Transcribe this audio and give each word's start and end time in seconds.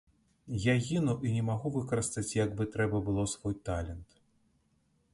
Я 0.63 0.73
гіну 0.85 1.13
і 1.29 1.33
не 1.35 1.43
магу 1.51 1.73
выкарыстаць 1.77 2.33
як 2.39 2.57
бы 2.57 2.69
трэба 2.77 3.05
было 3.11 3.29
свой 3.37 3.55
талент. 3.71 4.21